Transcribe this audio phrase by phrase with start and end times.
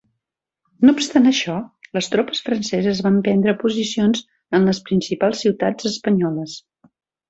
[0.87, 1.57] No obstant això,
[1.99, 4.27] les tropes franceses van prendre posicions
[4.61, 6.63] en les principals ciutats espanyoles.